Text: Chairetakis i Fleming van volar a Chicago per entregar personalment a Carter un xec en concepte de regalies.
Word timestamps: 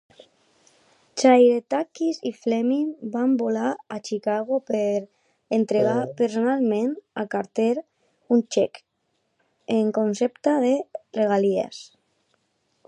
Chairetakis 1.23 2.19
i 2.29 2.31
Fleming 2.45 2.87
van 3.15 3.35
volar 3.41 3.65
a 3.97 3.99
Chicago 4.07 4.57
per 4.69 4.83
entregar 5.57 5.93
personalment 6.23 6.95
a 7.23 7.25
Carter 7.35 7.69
un 8.37 8.41
xec 8.57 8.81
en 9.81 9.93
concepte 9.99 10.57
de 10.65 10.73
regalies. 11.21 11.83